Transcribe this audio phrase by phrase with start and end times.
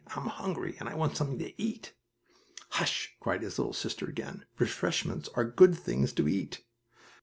[0.15, 1.93] "I'm hungry, and I want something to eat!"
[2.69, 4.45] "Hush!" cried his little sister again.
[4.57, 6.63] "Refreshments are good things to eat!"